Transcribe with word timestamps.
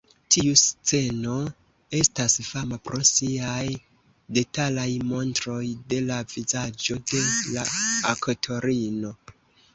Tiu 0.33 0.53
sceno 0.59 1.33
estas 1.97 2.37
fama 2.47 2.79
pro 2.89 3.01
siaj 3.09 3.67
detalaj 4.39 4.87
montroj 5.11 5.59
de 5.93 6.01
la 6.09 6.19
vizaĝo 6.33 6.99
de 7.15 7.23
la 7.29 7.69
aktorino. 8.17 9.15